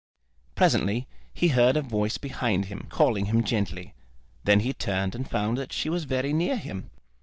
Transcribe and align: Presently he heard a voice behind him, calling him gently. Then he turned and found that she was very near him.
Presently 0.55 1.07
he 1.31 1.49
heard 1.49 1.77
a 1.77 1.83
voice 1.83 2.17
behind 2.17 2.65
him, 2.65 2.87
calling 2.89 3.25
him 3.27 3.43
gently. 3.43 3.93
Then 4.45 4.61
he 4.61 4.73
turned 4.73 5.13
and 5.13 5.29
found 5.29 5.59
that 5.59 5.71
she 5.71 5.89
was 5.89 6.05
very 6.05 6.33
near 6.33 6.57
him. 6.57 6.89